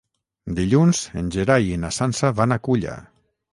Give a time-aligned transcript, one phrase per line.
[0.59, 2.99] Dilluns en Gerai i na Sança van a Culla.